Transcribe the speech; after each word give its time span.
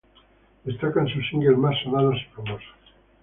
Destacan 0.65 1.07
sus 1.09 1.29
singles 1.29 1.59
más 1.59 1.75
sonados 1.83 2.15
y 2.19 2.33
famosos. 2.33 2.63